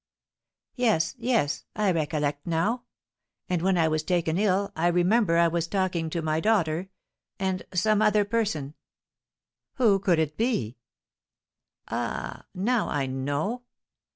[0.73, 2.85] "Yes, yes, I recollect now;
[3.47, 6.89] and when I was taken ill I remember I was talking with my daughter,
[7.37, 8.73] and some other person,
[9.75, 10.79] who could it be?
[11.87, 13.61] Ah, now I know!